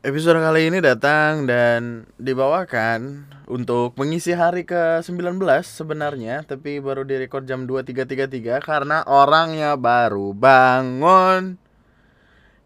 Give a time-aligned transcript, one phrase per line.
[0.00, 7.68] Episode kali ini datang dan dibawakan untuk mengisi hari ke-19 sebenarnya Tapi baru direkod jam
[7.68, 11.60] 23.33 karena orangnya baru bangun.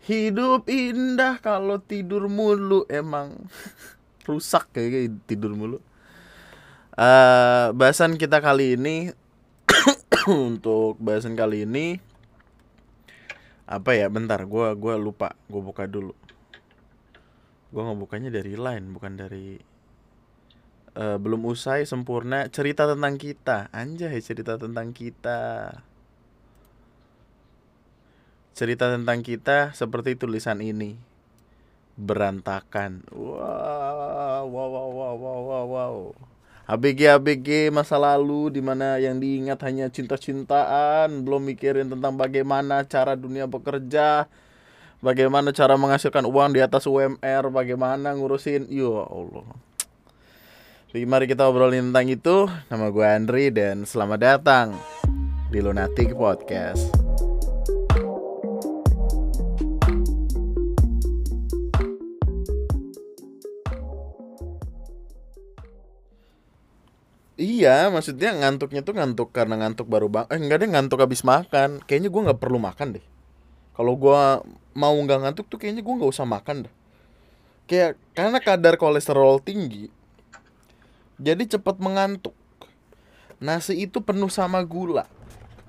[0.07, 3.51] Hidup indah kalau tidur mulu emang
[4.31, 5.83] rusak kayak tidur mulu.
[6.95, 9.11] Uh, Bahasan kita kali ini
[10.31, 11.99] Untuk bahasan kali ini
[13.67, 16.15] Apa ya bentar gue gua lupa gue buka dulu
[17.75, 19.59] gue ngebukanya dari line bukan dari
[20.95, 23.67] uh, belum usai sempurna cerita tentang kita.
[23.75, 25.75] Anjay cerita tentang kita.
[28.55, 30.95] Cerita tentang kita seperti tulisan ini.
[31.99, 33.03] Berantakan.
[33.11, 35.97] Wow wow wow wow wow wow, wow.
[36.65, 41.27] ABG ABG masa lalu di mana yang diingat hanya cinta-cintaan.
[41.27, 44.31] Belum mikirin tentang bagaimana cara dunia bekerja
[45.05, 49.45] bagaimana cara menghasilkan uang di atas UMR, bagaimana ngurusin, ya Allah.
[50.89, 52.37] Jadi mari kita obrolin tentang itu.
[52.73, 54.73] Nama gue Andri dan selamat datang
[55.53, 56.89] di Lunatic Podcast.
[67.35, 70.31] Iya, maksudnya ngantuknya tuh ngantuk karena ngantuk baru bang.
[70.31, 71.83] Eh enggak deh ngantuk habis makan.
[71.83, 73.05] Kayaknya gue nggak perlu makan deh.
[73.75, 74.23] Kalau gue
[74.75, 76.75] mau nggak ngantuk tuh kayaknya gue nggak usah makan dah.
[77.67, 79.91] Kayak karena kadar kolesterol tinggi
[81.19, 82.35] jadi cepat mengantuk.
[83.39, 85.07] Nasi itu penuh sama gula.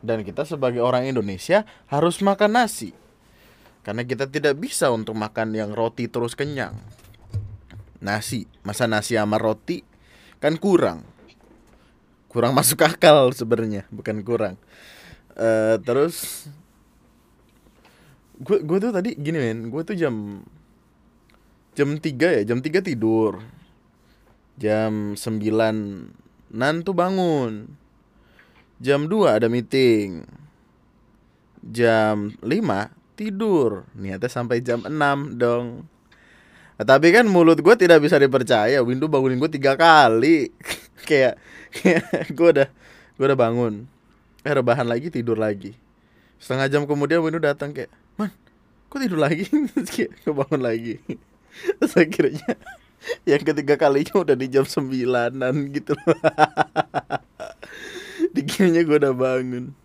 [0.02, 2.94] Dan kita sebagai orang Indonesia harus makan nasi.
[3.86, 6.78] Karena kita tidak bisa untuk makan yang roti terus kenyang.
[8.02, 9.86] Nasi masa nasi sama roti
[10.42, 11.06] kan kurang.
[12.30, 14.56] Kurang masuk akal sebenarnya bukan kurang.
[15.36, 16.48] Uh, terus
[18.39, 19.72] gue gue tuh tadi gini men.
[19.72, 20.44] Gue tuh jam
[21.75, 23.39] jam tiga ya jam tiga tidur.
[24.55, 25.75] Jam sembilan
[26.55, 27.67] nan tuh bangun.
[28.80, 30.23] Jam dua ada meeting.
[31.64, 33.87] Jam lima tidur.
[33.95, 35.87] Niatnya sampai jam enam dong.
[36.76, 38.83] Nah, tapi kan mulut gue tidak bisa dipercaya.
[38.83, 40.52] Windu bangunin gue tiga kali.
[41.08, 41.37] Kayak
[41.70, 42.67] kayak gue udah
[43.15, 43.86] gue udah bangun.
[44.42, 45.77] Eh rebahan lagi tidur lagi.
[46.42, 47.93] Setengah jam kemudian Windu datang kayak
[48.95, 49.43] kok tidur lagi?
[49.76, 51.03] Terus kayak kebangun lagi.
[51.83, 52.52] Terus akhirnya
[53.30, 55.92] yang ketiga kalinya udah di jam sembilanan gitu.
[55.99, 56.20] Loh
[58.36, 59.75] dikiranya gue udah bangun.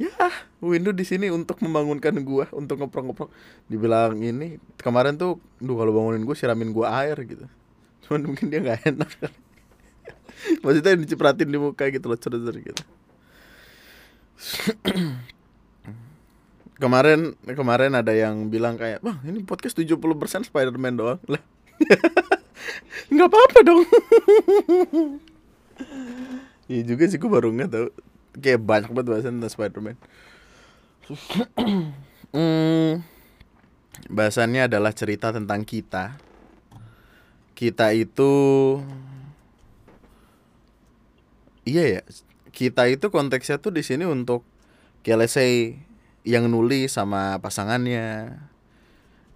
[0.00, 0.12] Ya
[0.60, 3.32] Windu di sini untuk membangunkan gue untuk ngoprok-ngoprok.
[3.68, 7.48] Dibilang ini kemarin tuh duh kalau bangunin gue siramin gue air gitu.
[8.04, 9.10] Cuman mungkin dia nggak enak.
[10.60, 12.82] Maksudnya dicipratin di muka gitu loh cerut gitu
[16.82, 21.20] kemarin kemarin ada yang bilang kayak bang ini podcast 70% Spider-Man doang.
[21.32, 21.42] Lah
[23.12, 23.82] nggak apa-apa dong.
[26.66, 27.86] Iya juga sih gue baru nggak tahu.
[28.42, 29.96] Kayak banyak banget bahasan tentang Spider-Man.
[32.32, 33.04] Hmm,
[34.08, 36.16] bahasannya adalah cerita tentang kita.
[37.52, 38.32] Kita itu
[41.68, 42.02] iya ya
[42.56, 44.48] kita itu konteksnya tuh di sini untuk
[45.04, 45.76] kayak let's say
[46.22, 48.38] yang nulis sama pasangannya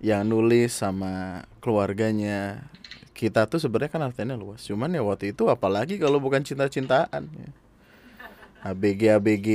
[0.00, 2.68] yang nulis sama keluarganya.
[3.16, 4.60] Kita tuh sebenarnya kan artinya luas.
[4.68, 7.50] Cuman ya waktu itu apalagi kalau bukan cinta-cintaan ya.
[8.66, 9.48] ABG ABG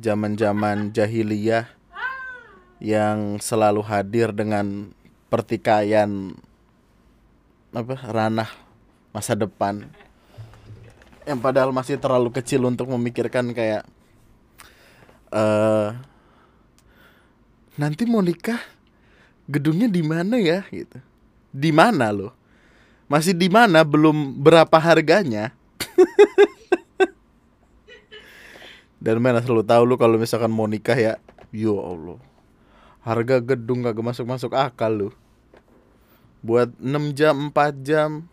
[0.00, 1.68] zaman-zaman jahiliyah
[2.80, 4.90] yang selalu hadir dengan
[5.30, 6.34] pertikaian
[7.70, 8.50] apa ranah
[9.14, 9.86] masa depan.
[11.24, 13.86] Yang padahal masih terlalu kecil untuk memikirkan kayak
[15.30, 15.94] uh,
[17.74, 18.62] nanti mau nikah
[19.50, 20.98] gedungnya di mana ya gitu.
[21.54, 22.34] Di mana lo
[23.04, 23.84] masih di mana?
[23.84, 25.52] Belum berapa harganya?
[29.04, 31.20] Dan mana selalu tahu lu kalau misalkan mau nikah ya?
[31.52, 32.16] Yo allah.
[33.04, 35.08] Harga gedung gak masuk masuk akal lu.
[36.40, 38.24] Buat 6 jam 4 jam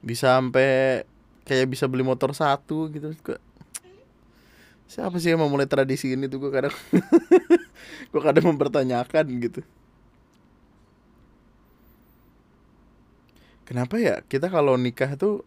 [0.00, 1.04] bisa sampai
[1.44, 3.12] kayak bisa beli motor satu gitu
[4.90, 6.42] siapa sih yang mau mulai tradisi ini tuh?
[6.42, 6.74] Gue kadang
[8.10, 9.62] gue kadang mempertanyakan gitu.
[13.62, 14.18] Kenapa ya?
[14.26, 15.46] Kita kalau nikah tuh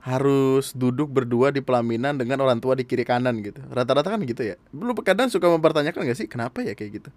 [0.00, 3.60] harus duduk berdua di pelaminan dengan orang tua di kiri kanan gitu.
[3.68, 4.56] Rata-rata kan gitu ya?
[4.72, 7.10] Belum kadang suka mempertanyakan gak sih kenapa ya kayak gitu?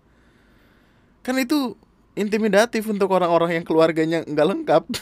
[1.24, 1.80] Kan itu
[2.20, 4.84] intimidatif untuk orang-orang yang keluarganya nggak lengkap.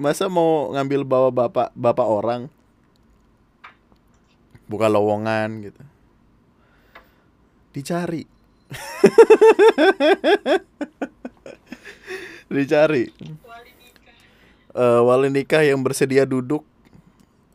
[0.00, 2.48] Masa mau ngambil bawa bapak bapak orang
[4.68, 5.82] buka lowongan gitu
[7.72, 8.28] dicari
[12.54, 13.08] dicari
[14.78, 16.62] Eh, wali nikah yang bersedia duduk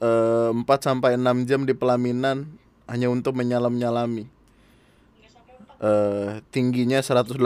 [0.04, 2.52] 4 sampai 6 jam di pelaminan
[2.84, 4.28] hanya untuk menyalam-nyalami.
[5.80, 7.40] Eh, tingginya 180,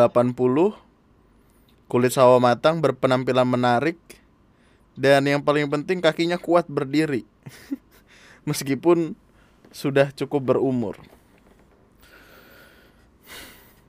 [1.86, 4.02] kulit sawo matang, berpenampilan menarik,
[4.98, 7.22] dan yang paling penting kakinya kuat berdiri.
[8.50, 9.14] Meskipun
[9.72, 10.96] sudah cukup berumur.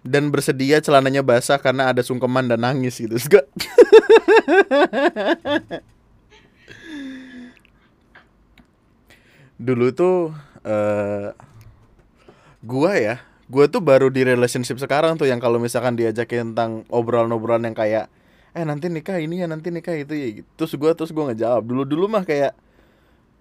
[0.07, 3.19] Dan bersedia celananya basah karena ada sungkeman dan nangis gitu.
[9.59, 10.33] Dulu tuh
[10.63, 11.35] eh
[12.63, 13.19] gua ya,
[13.51, 18.07] gua tuh baru di relationship sekarang tuh yang kalau misalkan diajakin tentang obrolan-obrolan yang kayak
[18.57, 20.49] eh nanti nikah ini ya nanti nikah itu ya gitu.
[20.57, 21.67] Terus gua terus gua ngejawab.
[21.67, 22.55] Dulu-dulu mah kayak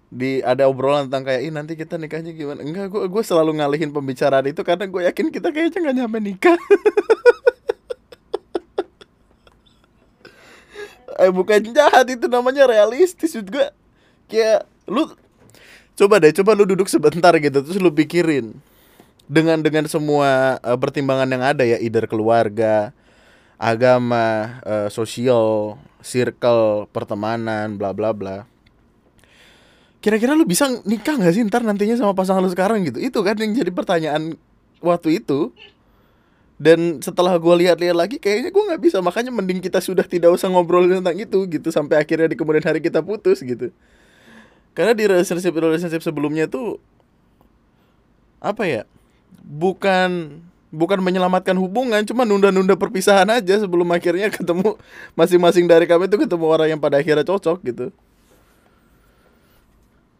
[0.08, 2.64] di ada obrolan tentang kayak ih nanti kita nikahnya gimana?
[2.64, 6.58] Enggak gua gua selalu ngalihin pembicaraan itu karena gue yakin kita kayaknya nggak nyampe nikah.
[11.18, 13.74] Eh bukan jahat itu namanya realistis juga
[14.30, 15.02] kayak lu
[15.98, 18.54] coba deh coba lu duduk sebentar gitu terus lu pikirin.
[19.26, 22.94] Dengan dengan semua eh, pertimbangan yang ada ya either keluarga
[23.58, 25.74] agama eh, sosial
[26.06, 28.46] circle pertemanan bla bla bla
[29.98, 32.98] kira-kira lu bisa nikah nggak sih ntar nantinya sama pasangan lu sekarang gitu?
[33.02, 34.38] Itu kan yang jadi pertanyaan
[34.78, 35.50] waktu itu.
[36.58, 38.98] Dan setelah gue lihat-lihat lagi kayaknya gue nggak bisa.
[38.98, 42.82] Makanya mending kita sudah tidak usah ngobrolin tentang itu gitu sampai akhirnya di kemudian hari
[42.82, 43.70] kita putus gitu.
[44.74, 46.82] Karena di relationship relationship sebelumnya tuh
[48.38, 48.82] apa ya
[49.42, 54.78] bukan bukan menyelamatkan hubungan cuma nunda-nunda perpisahan aja sebelum akhirnya ketemu
[55.18, 57.90] masing-masing dari kami tuh ketemu orang yang pada akhirnya cocok gitu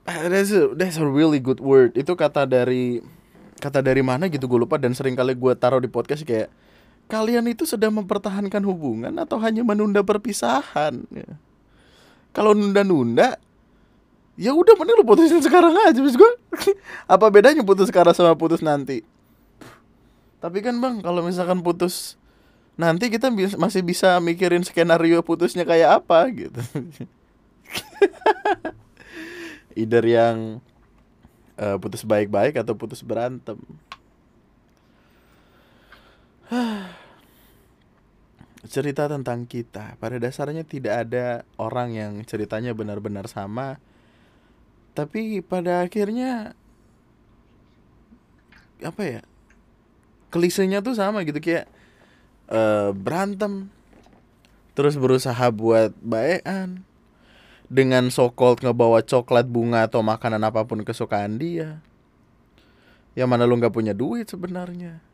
[0.09, 1.93] that's a, that's a really good word.
[1.93, 3.05] Itu kata dari
[3.61, 4.81] kata dari mana gitu gue lupa.
[4.81, 6.49] Dan sering kali gue taruh di podcast kayak
[7.09, 11.09] kalian itu sedang mempertahankan hubungan atau hanya menunda perpisahan?
[11.09, 11.41] Ya.
[12.37, 13.41] kalau nunda-nunda
[14.39, 16.33] ya udah mending lu putusin sekarang aja bis gue
[17.17, 19.03] apa bedanya putus sekarang sama putus nanti?
[20.39, 22.15] Tapi kan bang kalau misalkan putus
[22.79, 26.61] nanti kita bis- masih bisa mikirin skenario putusnya kayak apa gitu
[29.79, 30.59] either yang
[31.55, 33.59] eh, putus baik-baik atau putus berantem.
[38.75, 39.95] Cerita tentang kita.
[40.03, 43.79] Pada dasarnya tidak ada orang yang ceritanya benar-benar sama.
[44.99, 46.59] Tapi pada akhirnya
[48.83, 49.23] apa ya
[50.35, 51.39] klisenya tuh sama gitu.
[51.39, 51.71] Kayak
[52.51, 53.71] eh, berantem
[54.75, 56.87] terus berusaha buat baekan
[57.69, 61.85] dengan so called ngebawa coklat bunga atau makanan apa pun kesukaan dia.
[63.13, 65.05] Yang mana lu nggak punya duit sebenarnya?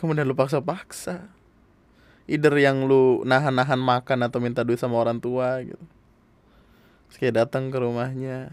[0.00, 1.28] Kemudian lu paksa-paksa.
[2.26, 5.84] Either yang lu nahan-nahan makan atau minta duit sama orang tua gitu.
[7.06, 8.50] Terus kayak datang ke rumahnya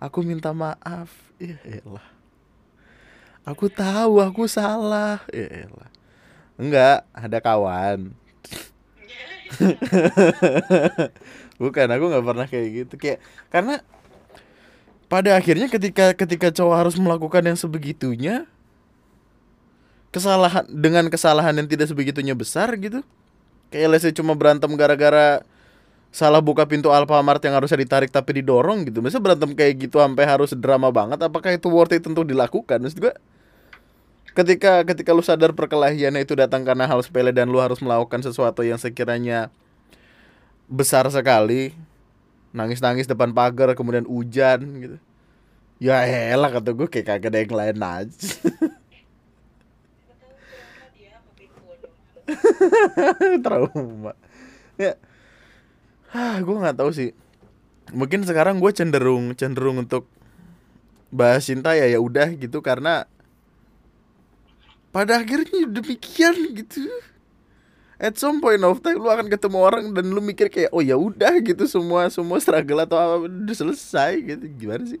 [0.00, 1.10] aku minta maaf.
[1.36, 2.06] Ya elah.
[3.44, 5.20] Aku tahu aku salah.
[5.28, 5.90] Ya elah.
[6.54, 8.14] Enggak ada kawan
[11.60, 12.94] bukan aku nggak pernah kayak gitu.
[13.00, 13.18] Kayak
[13.50, 13.80] karena
[15.06, 18.48] pada akhirnya ketika ketika cowok harus melakukan yang sebegitunya
[20.14, 23.02] kesalahan dengan kesalahan yang tidak sebegitunya besar gitu
[23.74, 25.42] kayak say cuma berantem gara-gara
[26.14, 29.02] salah buka pintu Alfamart yang harusnya ditarik tapi didorong gitu.
[29.02, 32.78] Masa berantem kayak gitu sampai harus drama banget apakah itu worth it untuk dilakukan?
[32.78, 33.14] Maksud gue
[34.38, 38.62] ketika ketika lu sadar perkelahiannya itu datang karena hal sepele dan lu harus melakukan sesuatu
[38.62, 39.50] yang sekiranya
[40.68, 41.76] besar sekali
[42.54, 44.96] nangis-nangis depan pagar kemudian hujan gitu.
[45.82, 48.30] Ya elah kata gue kayak kagak ada yang lain aja.
[53.44, 54.14] Trauma.
[54.78, 54.94] Ya.
[56.14, 57.10] Ah gue nggak tahu sih.
[57.90, 60.06] Mungkin sekarang gue cenderung cenderung untuk
[61.14, 63.06] bahas cinta ya ya udah gitu karena
[64.90, 66.86] pada akhirnya demikian gitu
[67.98, 70.96] at some point of time lu akan ketemu orang dan lu mikir kayak oh ya
[70.98, 71.64] udah gitu.
[71.68, 74.44] Semua semua struggle atau apa udah selesai gitu.
[74.58, 75.00] Gimana sih?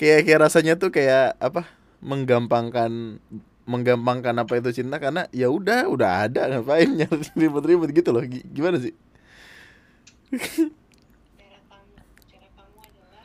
[0.00, 1.68] Kayak kayak rasanya tuh kayak apa
[2.02, 3.22] menggampangkan
[3.62, 8.24] menggampangkan apa itu cinta karena ya udah udah ada ngapain nyari ribet-ribet gitu loh.
[8.26, 8.94] Gi- gimana sih?
[11.36, 11.96] Cara kamu
[12.30, 13.24] cara kamu adalah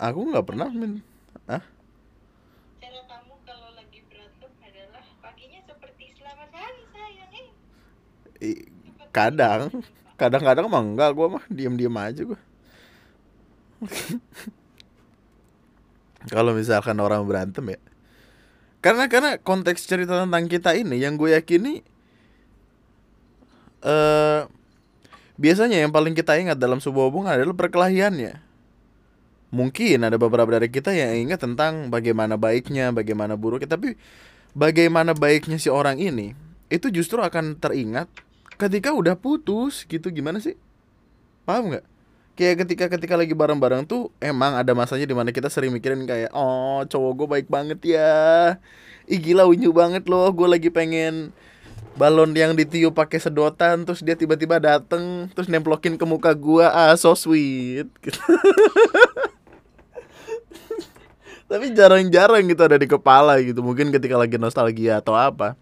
[0.00, 0.92] aku nggak pernah min
[1.50, 1.62] ah
[9.14, 9.70] kadang
[10.14, 12.40] kadang-kadang mah enggak gue mah diem-diem aja gue
[16.32, 17.80] kalau misalkan orang berantem ya.
[18.80, 21.80] Karena karena konteks cerita tentang kita ini yang gue yakini
[23.84, 24.40] eh
[25.36, 28.40] biasanya yang paling kita ingat dalam sebuah hubungan adalah perkelahiannya.
[29.54, 33.94] Mungkin ada beberapa dari kita yang ingat tentang bagaimana baiknya, bagaimana buruknya, tapi
[34.50, 36.34] bagaimana baiknya si orang ini
[36.72, 38.10] itu justru akan teringat
[38.64, 40.56] ketika udah putus gitu gimana sih?
[41.44, 41.84] Paham nggak?
[42.34, 46.34] Kayak ketika ketika lagi bareng-bareng tuh emang ada masanya di mana kita sering mikirin kayak
[46.34, 48.58] oh cowok gue baik banget ya,
[49.06, 51.30] ih gila unyu banget loh, gue lagi pengen
[51.94, 56.94] balon yang ditiup pakai sedotan terus dia tiba-tiba dateng terus nemplokin ke muka gua ah
[56.98, 58.18] so sweet gitu.
[61.46, 65.54] tapi jarang-jarang gitu ada di kepala gitu mungkin ketika lagi nostalgia atau apa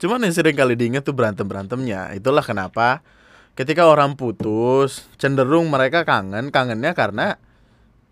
[0.00, 3.04] cuman yang sering kali diingat tuh berantem berantemnya itulah kenapa
[3.52, 7.36] ketika orang putus cenderung mereka kangen kangennya karena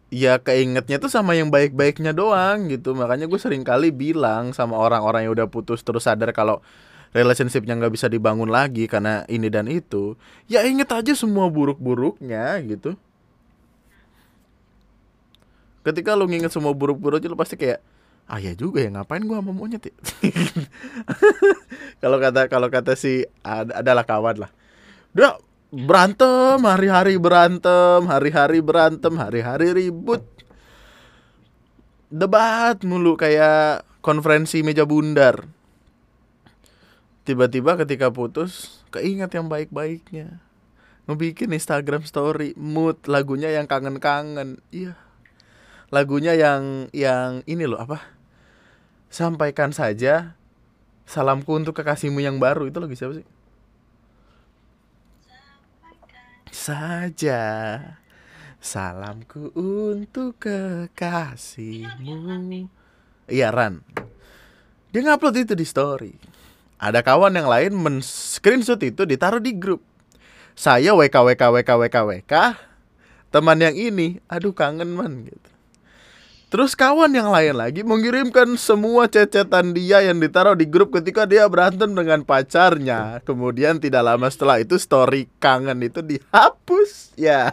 [0.09, 2.97] ya keingetnya tuh sama yang baik-baiknya doang gitu.
[2.97, 6.65] Makanya gue sering kali bilang sama orang-orang yang udah putus terus sadar kalau
[7.13, 12.97] relationshipnya nggak bisa dibangun lagi karena ini dan itu ya inget aja semua buruk-buruknya gitu.
[15.85, 17.81] Ketika lu nginget semua buruk-buruknya lu pasti kayak
[18.29, 19.95] ah ya juga ya ngapain gua sama monyet ya
[21.99, 24.51] kalau kata kalau kata si ad- adalah kawan lah.
[25.15, 25.39] Udah
[25.69, 30.23] berantem hari-hari berantem hari-hari berantem hari-hari ribut.
[32.09, 35.45] Debat mulu kayak konferensi meja bundar.
[37.29, 40.41] Tiba-tiba ketika putus keinget yang baik-baiknya.
[41.05, 44.65] Ngebikin Instagram story mood lagunya yang kangen-kangen.
[44.73, 44.97] Iya.
[45.93, 48.01] Lagunya yang yang ini loh apa?
[49.13, 50.37] Sampaikan saja
[51.09, 53.25] salamku untuk kekasihmu yang baru itu lagu siapa sih?
[56.53, 57.41] Saja.
[58.61, 62.69] Salamku untuk kekasihmu.
[63.25, 63.81] Iya Ran.
[64.93, 66.13] Dia ngupload itu di story.
[66.77, 69.81] Ada kawan yang lain men screenshot itu ditaruh di grup.
[70.53, 72.35] Saya WK WK WK WK WK
[73.29, 75.51] teman yang ini aduh kangen man gitu
[76.49, 81.45] Terus kawan yang lain lagi mengirimkan semua cecetan dia yang ditaruh di grup ketika dia
[81.45, 83.21] berantem dengan pacarnya.
[83.29, 87.13] Kemudian tidak lama setelah itu story kangen itu dihapus.
[87.21, 87.53] Ya.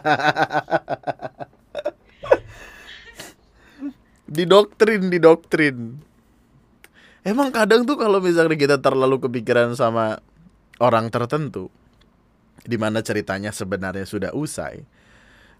[4.32, 6.00] didoktrin, didoktrin.
[7.20, 10.24] Emang kadang tuh kalau misalnya kita terlalu kepikiran sama
[10.80, 11.68] orang tertentu,
[12.64, 14.88] di mana ceritanya sebenarnya sudah usai,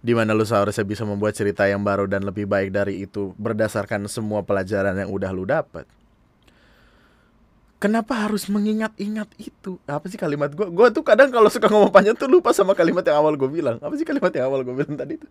[0.07, 4.07] di mana lu seharusnya bisa membuat cerita yang baru dan lebih baik dari itu berdasarkan
[4.07, 5.83] semua pelajaran yang udah lu dapat.
[7.83, 9.83] Kenapa harus mengingat-ingat itu?
[9.83, 10.71] Apa sih kalimat gua?
[10.71, 13.83] Gua tuh kadang kalau suka ngomong panjang tuh lupa sama kalimat yang awal gue bilang.
[13.83, 15.29] Apa sih kalimat yang awal gue bilang tadi itu?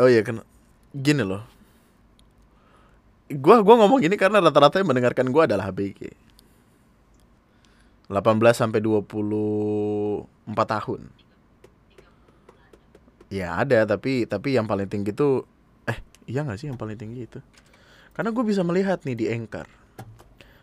[0.00, 0.40] Oh iya kan
[0.90, 1.44] gini loh.
[3.28, 6.23] Gua gua ngomong gini karena rata-rata yang mendengarkan gua adalah HBG.
[8.08, 11.00] 18 sampai 24 tahun.
[13.32, 15.48] Ya ada tapi tapi yang paling tinggi tuh
[15.88, 17.40] eh iya nggak sih yang paling tinggi itu?
[18.14, 19.66] Karena gue bisa melihat nih di Anchor.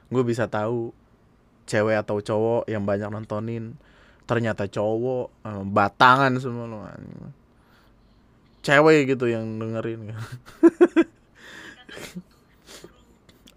[0.07, 0.93] Gue bisa tahu
[1.65, 3.75] cewek atau cowok yang banyak nontonin
[4.29, 6.85] ternyata cowok eh, batangan semua loh.
[8.61, 10.13] Cewek gitu yang dengerin.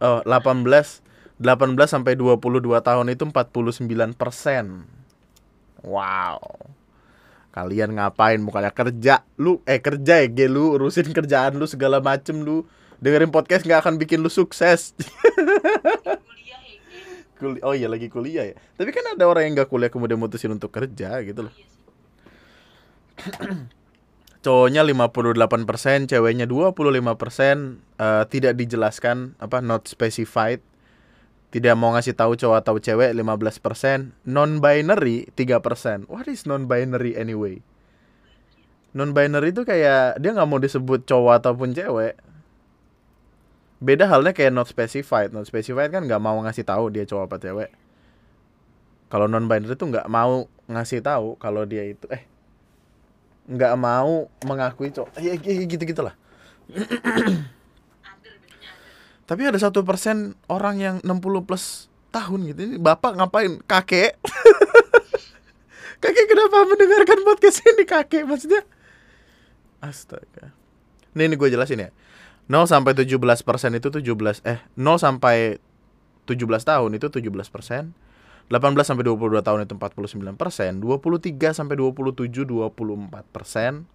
[0.08, 1.04] oh, 18
[1.44, 4.88] 18 sampai 22 tahun itu 49 persen.
[5.84, 6.40] Wow.
[7.52, 12.40] Kalian ngapain bukannya kerja lu eh kerja ya ge lu urusin kerjaan lu segala macem
[12.40, 12.64] lu
[12.98, 14.96] dengerin podcast nggak akan bikin lu sukses.
[17.38, 18.56] kuliah oh iya lagi kuliah ya.
[18.80, 21.54] Tapi kan ada orang yang nggak kuliah kemudian mutusin untuk kerja gitu loh.
[24.44, 26.76] Cowoknya 58%, ceweknya 25%
[27.96, 30.60] eh, tidak dijelaskan apa not specified.
[31.54, 36.11] Tidak mau ngasih tahu cowok atau cewek 15%, non binary 3%.
[36.11, 37.62] What is non binary anyway?
[38.90, 42.18] Non binary itu kayak dia nggak mau disebut cowok ataupun cewek.
[43.78, 45.30] Beda halnya kayak not specified.
[45.30, 47.70] Not specified kan nggak mau ngasih tahu dia cowok apa cewek.
[49.06, 52.26] Kalau non binary itu nggak mau ngasih tahu kalau dia itu eh
[53.44, 56.16] nggak mau mengakui cowok ya, ya gitu gitulah
[56.64, 59.13] Other bedanya other.
[59.25, 62.61] Tapi ada satu persen orang yang 60 plus tahun gitu.
[62.69, 63.59] Ini bapak ngapain?
[63.64, 64.21] Kakek.
[66.04, 68.28] Kakek kenapa mendengarkan podcast ini kakek?
[68.28, 68.61] Maksudnya?
[69.81, 70.52] Astaga.
[71.16, 71.90] Ini, ini gue jelasin ya.
[72.45, 75.57] 0 sampai 17 persen itu 17 eh 0 sampai
[76.28, 77.97] 17 tahun itu 17 persen.
[78.52, 80.76] 18 sampai 22 tahun itu 49 persen.
[80.85, 83.88] 23 sampai 27 24 persen.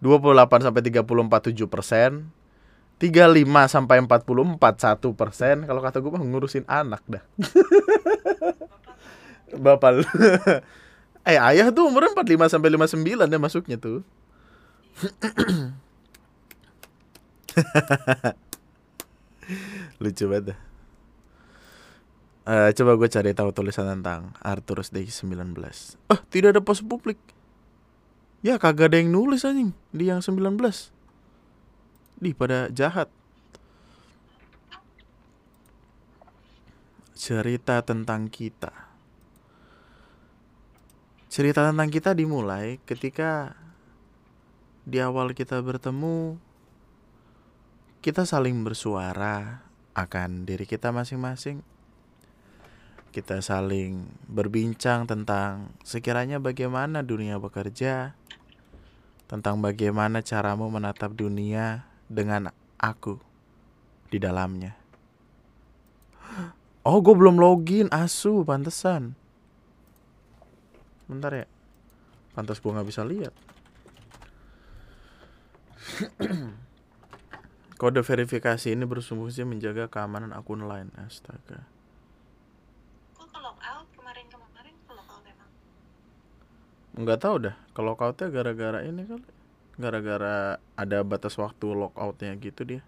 [0.00, 2.32] 28 sampai 34 7 persen
[2.96, 5.68] 35 sampai 44 1 persen.
[5.68, 7.20] Kalau kata gue mah ngurusin anak dah.
[9.64, 10.04] Bapak lu.
[11.28, 14.00] eh ayah tuh umurnya 45 sampai 59 ya masuknya tuh.
[20.02, 20.58] Lucu banget dah.
[22.46, 25.58] Eh, coba gue cari tahu tulisan tentang Arthurus Day 19
[26.06, 27.18] Oh tidak ada pos publik.
[28.38, 30.54] Ya kagak ada yang nulis anjing Di yang 19
[32.16, 33.12] Di pada jahat.
[37.12, 38.72] Cerita tentang kita.
[41.28, 43.52] Cerita tentang kita dimulai ketika
[44.88, 46.40] Di awal kita bertemu
[48.00, 49.60] Kita saling bersuara
[49.92, 51.60] Akan diri kita masing-masing.
[53.12, 58.12] Kita saling berbincang tentang sekiranya bagaimana dunia bekerja,
[59.24, 63.18] tentang bagaimana caramu menatap dunia dengan aku
[64.10, 64.74] di dalamnya.
[66.86, 69.18] Oh, gue belum login, asu, pantesan.
[71.10, 71.46] Bentar ya,
[72.38, 73.34] pantas gue nggak bisa lihat.
[77.82, 80.94] Kode verifikasi ini berfungsi menjaga keamanan akun lain.
[80.96, 81.66] Astaga.
[83.18, 85.50] Kok ke out kemarin-kemarin ke out emang?
[86.96, 89.35] nggak tahu dah kalau lockoutnya gara-gara ini kali
[89.76, 92.82] gara-gara ada batas waktu lockoutnya gitu dia.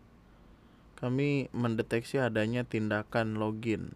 [0.98, 3.94] Kami mendeteksi adanya tindakan login.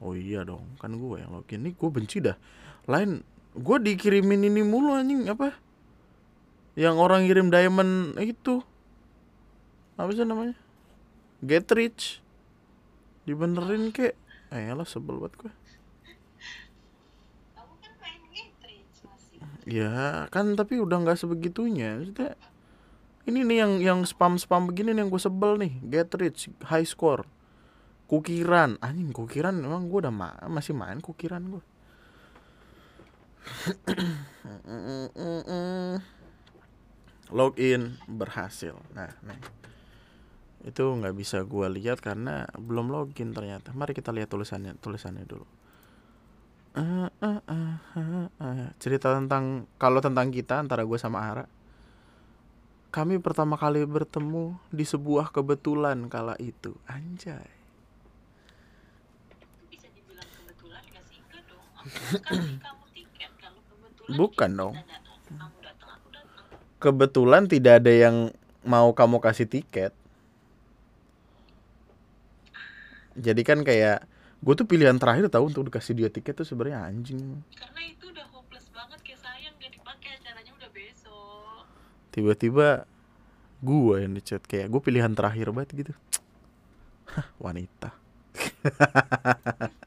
[0.00, 1.66] Oh iya dong kan gue yang login.
[1.66, 2.38] Nih gue benci dah.
[2.88, 3.20] Lain
[3.54, 5.52] gue dikirimin ini mulu anjing apa?
[6.74, 8.64] Yang orang kirim diamond itu.
[9.94, 10.58] Apa sih namanya?
[11.44, 12.24] Get rich.
[13.28, 14.18] Dibenerin kek.
[14.54, 15.52] Eh lah sebel banget gue
[17.58, 19.38] Kamu kan main Getrich masih.
[19.64, 21.96] Ya kan tapi udah nggak sebegitunya.
[21.96, 22.36] Maksudnya
[23.24, 25.72] Ini nih yang yang spam-spam begini nih yang gue sebel nih.
[25.88, 27.24] Get rich, high score.
[28.04, 28.76] Kukiran.
[28.84, 31.64] Anjing kukiran emang gue udah ma masih main kukiran gue
[37.32, 38.76] Login berhasil.
[38.92, 39.40] Nah nih.
[40.68, 43.72] Itu nggak bisa gue lihat karena belum login ternyata.
[43.72, 45.48] Mari kita lihat tulisannya tulisannya dulu
[48.82, 51.46] Cerita tentang kalau tentang kita antara gue sama Ara
[52.90, 57.46] kami pertama kali bertemu di sebuah kebetulan kala itu anjay
[59.34, 61.18] Itu bisa dibilang kebetulan gak sih?
[61.22, 61.62] Enggak dong.
[61.74, 64.14] Aku kan kasih kamu tiket kalau kebetulan.
[64.18, 64.74] Bukan dong.
[66.82, 68.16] kebetulan tidak ada yang
[68.66, 69.94] mau kamu kasih tiket
[73.14, 74.06] jadi kan kayak
[74.44, 78.26] gue tuh pilihan terakhir tahu untuk dikasih dia tiket tuh sebenarnya anjing Karena itu udah
[78.36, 81.64] hopeless banget kayak sayang gak dipakai acaranya udah besok.
[82.12, 82.84] tiba-tiba
[83.64, 85.92] gue yang dicat kayak gue pilihan terakhir banget gitu
[87.16, 87.96] Hah, wanita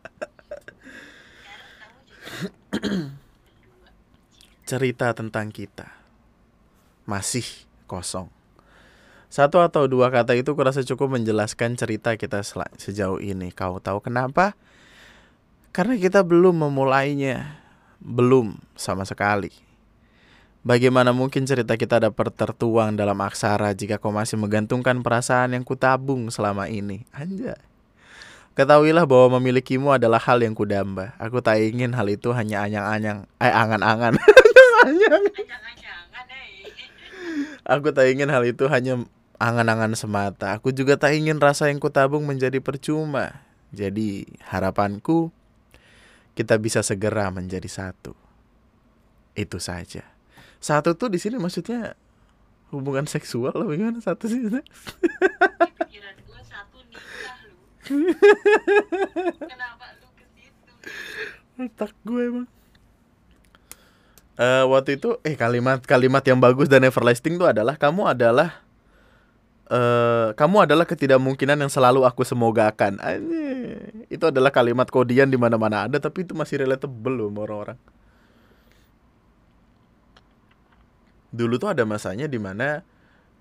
[4.67, 5.88] cerita tentang kita
[7.08, 7.48] masih
[7.88, 8.28] kosong.
[9.27, 12.39] Satu atau dua kata itu kurasa cukup menjelaskan cerita kita
[12.79, 13.51] sejauh ini.
[13.51, 14.55] Kau tahu kenapa?
[15.75, 17.59] Karena kita belum memulainya.
[17.99, 19.51] Belum sama sekali.
[20.67, 26.27] Bagaimana mungkin cerita kita dapat tertuang dalam aksara jika kau masih menggantungkan perasaan yang kutabung
[26.27, 27.07] selama ini?
[27.15, 27.55] Anjay.
[28.57, 31.13] Ketahuilah bahwa memilikimu adalah hal yang kudamba.
[31.21, 34.17] Aku tak ingin hal itu hanya anyang-anyang, eh angan-angan.
[34.87, 34.93] Eh.
[37.67, 39.03] Aku tak ingin hal itu hanya
[39.38, 40.54] angan-angan semata.
[40.58, 43.45] Aku juga tak ingin rasa yang kutabung menjadi percuma.
[43.73, 45.30] Jadi harapanku
[46.34, 48.13] kita bisa segera menjadi satu.
[49.38, 50.06] Itu saja.
[50.58, 51.93] Satu tuh di sini maksudnya
[52.73, 54.41] hubungan seksual atau bagaimana satu sih?
[54.41, 57.58] Pikiran gue satu nikah lu.
[59.38, 60.71] Kenapa lu ke situ?
[61.62, 62.47] Otak gue emang.
[64.38, 68.66] Eh waktu itu eh kalimat-kalimat yang bagus dan everlasting itu adalah kamu adalah
[69.67, 72.99] eh kamu adalah ketidakmungkinan yang selalu aku semogakan.
[73.03, 74.08] Anjir.
[74.08, 77.80] Itu adalah kalimat kodian di mana-mana ada tapi itu masih relatable loh orang-orang.
[81.32, 82.82] Dulu tuh ada masanya di mana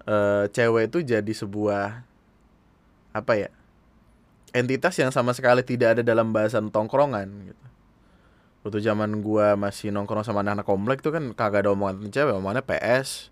[0.07, 2.03] eh cewek itu jadi sebuah
[3.17, 3.51] apa ya?
[4.57, 7.65] entitas yang sama sekali tidak ada dalam bahasan tongkrongan gitu.
[8.65, 12.35] Waktu zaman gua masih nongkrong sama anak-anak komplek tuh kan kagak ada omongan tentang cewek,
[12.35, 13.31] omongannya PS,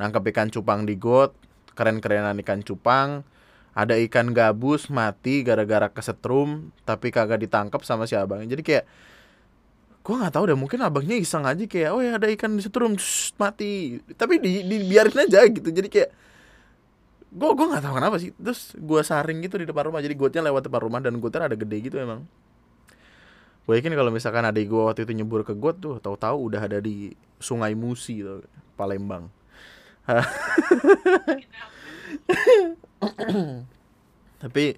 [0.00, 1.36] nangkep ikan cupang di got,
[1.72, 3.24] keren-kerenan ikan cupang,
[3.72, 8.44] ada ikan gabus mati gara-gara kesetrum tapi kagak ditangkap sama si abang.
[8.44, 8.84] Jadi kayak
[10.02, 13.00] gue nggak tahu deh mungkin abangnya iseng aja kayak oh ya ada ikan di setrum
[13.00, 13.96] Shh, mati.
[14.12, 15.72] Tapi di, dibiarin aja gitu.
[15.72, 16.10] Jadi kayak
[17.32, 18.36] gue gue nggak tahu kenapa sih.
[18.36, 20.04] Terus gue saring gitu di depan rumah.
[20.04, 22.28] Jadi gotnya lewat depan rumah dan gotnya ada gede gitu emang.
[23.64, 26.82] Gue yakin kalau misalkan adik gue waktu itu nyebur ke got tuh tahu-tahu udah ada
[26.82, 29.30] di Sungai Musi tuh Palembang
[34.42, 34.74] tapi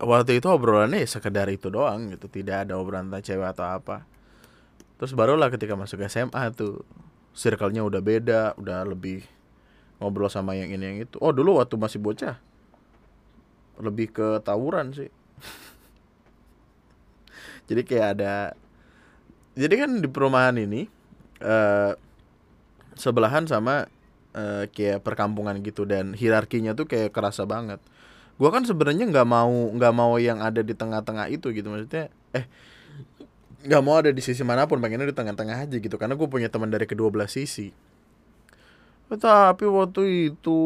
[0.00, 2.28] waktu itu obrolannya ya sekedar itu doang gitu.
[2.28, 4.06] Tidak ada obrolan tentang cewek atau apa.
[4.96, 6.80] Terus barulah ketika masuk SMA tuh
[7.36, 9.24] circle-nya udah beda udah lebih
[10.00, 11.20] ngobrol sama yang ini yang itu.
[11.20, 12.40] Oh dulu waktu masih bocah
[13.80, 15.12] lebih ke tawuran sih.
[17.68, 18.56] Jadi kayak ada
[19.50, 20.86] jadi kan di perumahan ini
[21.42, 21.92] eh
[23.00, 23.88] sebelahan sama
[24.36, 27.80] eh, kayak perkampungan gitu dan hierarkinya tuh kayak kerasa banget.
[28.36, 32.44] Gua kan sebenarnya nggak mau nggak mau yang ada di tengah-tengah itu gitu maksudnya eh
[33.60, 36.48] nggak mau ada di sisi mana pun pengennya di tengah-tengah aja gitu karena gue punya
[36.48, 37.68] teman dari kedua belah sisi.
[39.10, 40.60] Tapi waktu itu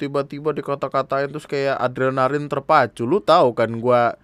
[0.00, 3.04] tiba-tiba dikata-katain terus kayak adrenalin terpacu.
[3.04, 4.16] Lu tahu kan gua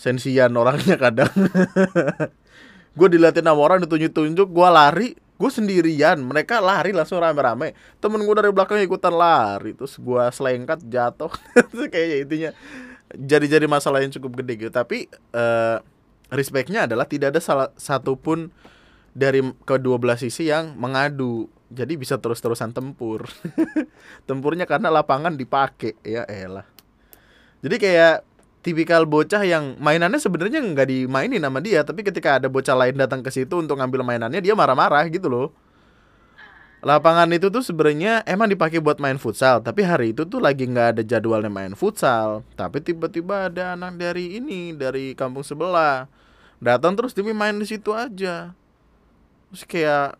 [0.00, 1.28] sensian orangnya kadang.
[2.98, 7.72] Gue diliatin sama orang ditunjuk-tunjuk gua lari gue sendirian mereka lari langsung rame-rame.
[8.02, 11.30] Temen gue dari belakang ikutan lari terus gua selengkat jatuh.
[11.94, 12.50] Kayaknya intinya
[13.14, 14.72] jadi-jadi masalah yang cukup gede gitu.
[14.74, 15.78] Tapi eh
[16.28, 18.52] respectnya adalah tidak ada salah satu pun
[19.14, 21.46] dari kedua belah sisi yang mengadu.
[21.70, 23.30] Jadi bisa terus-terusan tempur.
[24.28, 25.94] Tempurnya karena lapangan dipakai.
[26.02, 26.66] Ya elah.
[27.62, 28.27] Jadi kayak
[28.62, 33.22] tipikal bocah yang mainannya sebenarnya nggak dimainin sama dia tapi ketika ada bocah lain datang
[33.22, 35.48] ke situ untuk ngambil mainannya dia marah-marah gitu loh.
[36.78, 40.98] Lapangan itu tuh sebenarnya emang dipakai buat main futsal tapi hari itu tuh lagi nggak
[40.98, 42.46] ada jadwalnya main futsal.
[42.54, 46.06] Tapi tiba-tiba ada anak dari ini dari kampung sebelah
[46.62, 48.54] datang terus demi main di situ aja.
[49.50, 50.18] Terus kayak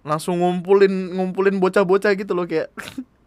[0.00, 2.72] langsung ngumpulin ngumpulin bocah-bocah gitu loh kayak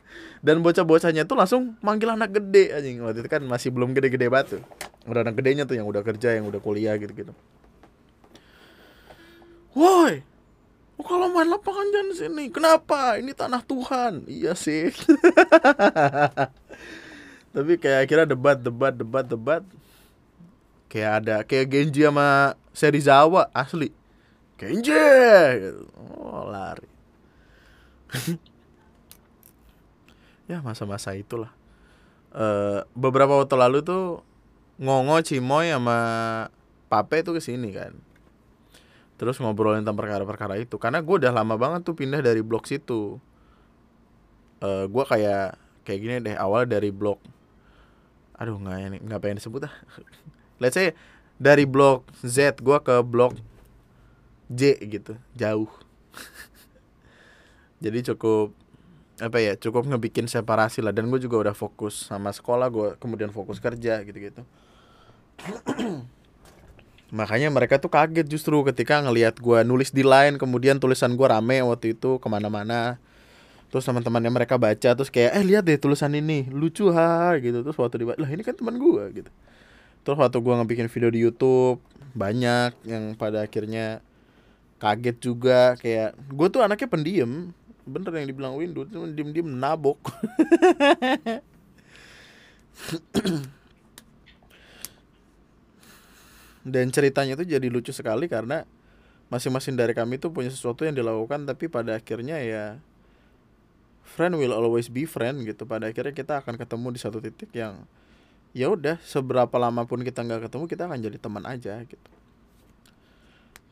[0.44, 4.60] dan bocah-bocahnya tuh langsung manggil anak gede anjing waktu itu kan masih belum gede-gede batu
[5.08, 7.32] udah anak gedenya tuh yang udah kerja yang udah kuliah gitu-gitu
[9.74, 10.22] woi
[10.94, 12.54] Oh, kalau main lapangan jangan sini.
[12.54, 13.18] Kenapa?
[13.18, 14.30] Ini tanah Tuhan.
[14.30, 14.94] Iya sih.
[17.54, 19.64] Tapi kayak akhirnya debat, debat, debat, debat.
[20.86, 23.90] Kayak ada kayak Genji sama Serizawa asli.
[24.62, 24.94] Genji.
[24.94, 25.90] gitu.
[25.98, 26.86] Oh, lari.
[30.54, 31.50] ya masa-masa itulah.
[32.34, 34.22] Eh beberapa waktu lalu tuh
[34.78, 35.98] Ngongo Cimoy sama
[36.90, 37.94] Pape tuh ke sini kan.
[39.18, 40.78] Terus ngobrolin tentang perkara-perkara itu.
[40.82, 43.18] Karena gue udah lama banget tuh pindah dari blog situ.
[44.62, 47.20] Eh gue kayak kayak gini deh awal dari blog
[48.40, 49.76] aduh nggak ini nggak pengen disebut ah.
[50.62, 50.96] Let's say
[51.38, 53.36] dari blog Z gue ke blog
[54.52, 55.72] J gitu jauh.
[57.84, 58.56] Jadi cukup
[59.24, 60.92] apa ya cukup ngebikin separasi lah.
[60.92, 64.44] Dan gue juga udah fokus sama sekolah gue kemudian fokus kerja gitu gitu
[67.14, 71.62] makanya mereka tuh kaget justru ketika ngelihat gua nulis di line kemudian tulisan gua rame
[71.62, 72.98] waktu itu ke mana-mana.
[73.70, 77.62] Terus teman-temannya mereka baca terus kayak eh lihat deh tulisan ini lucu ha gitu.
[77.66, 79.30] Terus waktu dibaca lah ini kan teman gua gitu.
[80.06, 81.82] Terus waktu gua ngebikin video di YouTube
[82.14, 84.02] banyak yang pada akhirnya
[84.78, 90.00] kaget juga kayak gue tuh anaknya pendiam bener yang dibilang Windu tuh diem-diem nabok.
[96.64, 98.64] Dan ceritanya itu jadi lucu sekali karena
[99.28, 102.80] masing-masing dari kami tuh punya sesuatu yang dilakukan tapi pada akhirnya ya
[104.08, 105.68] friend will always be friend gitu.
[105.68, 107.84] Pada akhirnya kita akan ketemu di satu titik yang
[108.56, 112.12] ya udah seberapa lama pun kita nggak ketemu kita akan jadi teman aja gitu.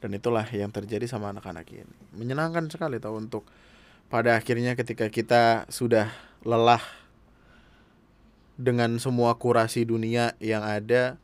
[0.02, 1.96] Dan itulah yang terjadi sama anak-anak ini.
[2.18, 3.46] Menyenangkan sekali tahu untuk
[4.12, 6.12] pada akhirnya ketika kita sudah
[6.44, 6.84] lelah
[8.60, 11.16] dengan semua kurasi dunia yang ada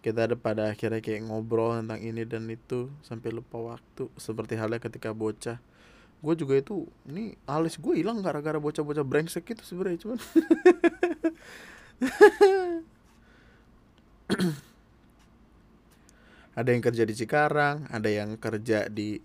[0.00, 4.78] kita ada pada akhirnya kayak ngobrol tentang ini dan itu sampai lupa waktu seperti halnya
[4.78, 5.58] ketika bocah.
[6.22, 10.18] Gue juga itu ini alis gue hilang gara-gara bocah-bocah brengsek itu sebenarnya cuman.
[16.56, 19.20] Ada yang kerja di Cikarang ada yang kerja di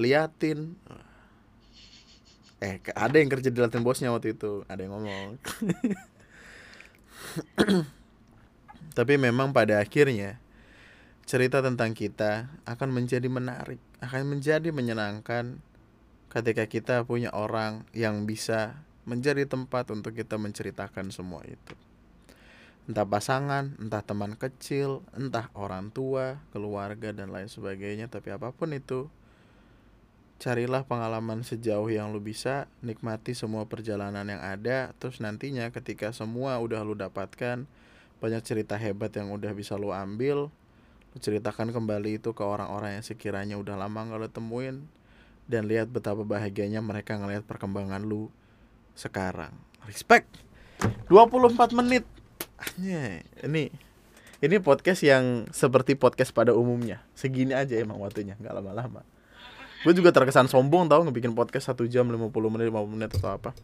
[0.00, 0.78] liatin
[2.60, 4.68] eh ada yang kerja di liatin bosnya waktu itu.
[4.68, 5.40] Ada yang ngomong.
[8.96, 10.36] Tapi memang pada akhirnya
[11.24, 15.62] cerita tentang kita akan menjadi menarik, akan menjadi menyenangkan
[16.30, 21.74] ketika kita punya orang yang bisa menjadi tempat untuk kita menceritakan semua itu.
[22.90, 28.74] entah pasangan, entah teman kecil, entah orang tua, keluarga dan lain sebagainya, tapi apa pun
[28.74, 29.06] itu
[30.40, 36.56] carilah pengalaman sejauh yang lu bisa, nikmati semua perjalanan yang ada, terus nantinya ketika semua
[36.56, 37.68] udah lu dapatkan,
[38.24, 40.48] banyak cerita hebat yang udah bisa lu ambil,
[41.12, 44.76] lu ceritakan kembali itu ke orang-orang yang sekiranya udah lama gak lu temuin,
[45.44, 48.32] dan lihat betapa bahagianya mereka ngelihat perkembangan lu
[48.96, 49.52] sekarang.
[49.84, 50.26] Respect.
[51.12, 52.08] 24 menit
[53.44, 53.68] ini
[54.40, 57.04] ini podcast yang seperti podcast pada umumnya.
[57.12, 59.04] Segini aja emang waktunya, nggak lama-lama.
[59.80, 63.56] Gue juga terkesan sombong tau ngebikin podcast 1 jam 50 menit 50 menit atau apa.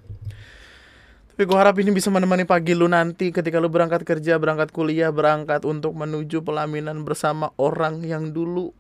[1.37, 5.12] Tapi gue harap ini bisa menemani pagi lu nanti ketika lu berangkat kerja, berangkat kuliah,
[5.12, 8.72] berangkat untuk menuju pelaminan bersama orang yang dulu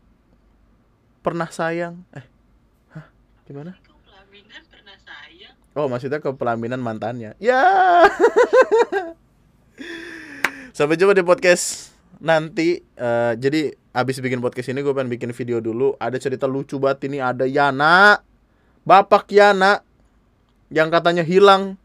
[1.20, 2.00] pernah sayang.
[2.16, 2.24] Eh,
[2.96, 3.04] hah?
[3.44, 3.76] Gimana?
[3.84, 5.52] Kau pelaminan pernah sayang.
[5.76, 7.36] Oh, maksudnya ke pelaminan mantannya.
[7.36, 7.60] Ya.
[10.76, 12.80] Sampai jumpa di podcast nanti.
[12.82, 15.96] Eh, jadi abis bikin podcast ini gue pengen bikin video dulu.
[15.96, 17.18] Ada cerita lucu banget ini.
[17.20, 18.20] Ada Yana,
[18.84, 19.80] Bapak Yana,
[20.68, 21.80] yang katanya hilang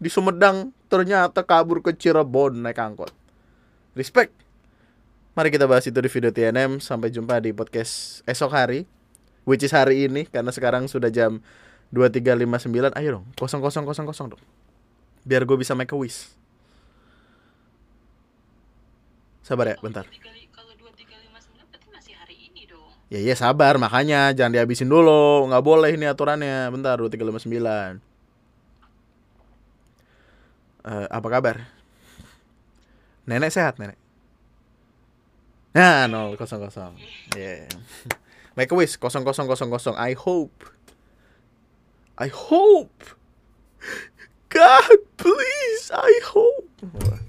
[0.00, 3.12] di Sumedang, ternyata kabur ke Cirebon naik angkot.
[3.92, 4.32] Respect.
[5.36, 6.82] Mari kita bahas itu di video TNM.
[6.82, 8.88] Sampai jumpa di podcast esok hari,
[9.44, 11.44] which is hari ini karena sekarang sudah jam
[11.94, 12.96] 2359.
[12.96, 14.42] Ayo dong, 0000 dong.
[15.26, 16.39] Biar gue bisa make a wish.
[19.50, 20.06] Sabar ya, bentar.
[20.06, 22.86] Kalau 2359 berarti masih hari ini dong.
[23.10, 25.50] Ya iya sabar, makanya jangan dihabisin dulu.
[25.50, 26.70] nggak boleh ini aturannya.
[26.70, 27.98] Bentar, 2359.
[30.86, 31.66] Eh, apa kabar?
[33.26, 33.98] Nenek sehat, nenek?
[35.74, 36.30] Nah, 000.
[37.34, 37.66] Yeah.
[38.54, 39.18] Make a wish 0000.
[39.98, 40.62] I hope.
[42.14, 43.02] I hope.
[44.46, 47.26] God, please, I hope.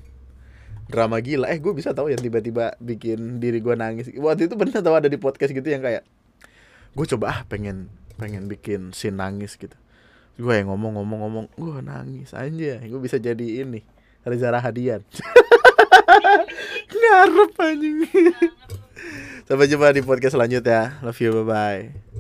[0.92, 1.48] Drama gila.
[1.48, 4.12] Eh, gue bisa tahu yang tiba-tiba bikin diri gue nangis.
[4.12, 6.04] Waktu itu bener tau ada di podcast gitu yang kayak
[6.92, 7.88] gue coba ah pengen
[8.20, 9.74] pengen bikin scene nangis gitu.
[10.36, 12.84] Gue yang ngomong-ngomong-ngomong, gue nangis aja.
[12.84, 13.82] Gue bisa jadi ini
[14.28, 15.02] Reza Rahadian.
[16.92, 17.98] Ngarep anjing.
[19.48, 21.02] Sampai jumpa di podcast selanjutnya.
[21.02, 22.12] Love you, bye bye.